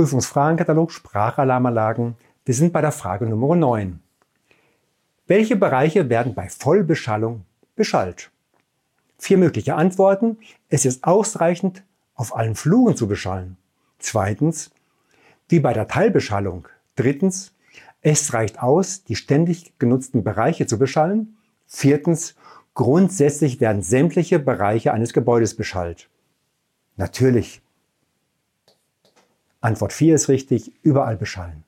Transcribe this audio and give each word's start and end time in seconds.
Prüfungsfragenkatalog 0.00 0.92
Sprachalarmanlagen. 0.92 2.14
Wir 2.46 2.54
sind 2.54 2.72
bei 2.72 2.80
der 2.80 2.90
Frage 2.90 3.26
Nummer 3.26 3.54
9. 3.54 4.00
Welche 5.26 5.56
Bereiche 5.56 6.08
werden 6.08 6.32
bei 6.34 6.48
Vollbeschallung 6.48 7.44
beschallt? 7.76 8.30
Vier 9.18 9.36
mögliche 9.36 9.74
Antworten. 9.74 10.38
Es 10.70 10.86
ist 10.86 11.04
ausreichend, 11.04 11.82
auf 12.14 12.34
allen 12.34 12.54
Fluren 12.54 12.96
zu 12.96 13.08
beschallen. 13.08 13.58
Zweitens, 13.98 14.70
wie 15.50 15.60
bei 15.60 15.74
der 15.74 15.86
Teilbeschallung. 15.86 16.66
Drittens, 16.96 17.52
es 18.00 18.32
reicht 18.32 18.62
aus, 18.62 19.04
die 19.04 19.16
ständig 19.16 19.78
genutzten 19.78 20.24
Bereiche 20.24 20.64
zu 20.64 20.78
beschallen. 20.78 21.36
Viertens, 21.66 22.36
grundsätzlich 22.72 23.60
werden 23.60 23.82
sämtliche 23.82 24.38
Bereiche 24.38 24.94
eines 24.94 25.12
Gebäudes 25.12 25.54
beschallt. 25.56 26.08
Natürlich. 26.96 27.60
Antwort 29.60 29.92
4 29.92 30.14
ist 30.14 30.28
richtig, 30.28 30.72
überall 30.82 31.16
beschallen. 31.16 31.64